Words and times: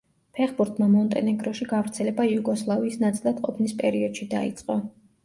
ფეხბურთმა 0.37 0.85
მონტენეგროში 0.93 1.67
გავრცელება 1.73 2.25
იუგოსლავიის 2.29 2.97
ნაწილად 3.05 3.43
ყოფნის 3.49 3.77
პერიოდში 3.83 4.29
დაიწყო. 4.33 4.79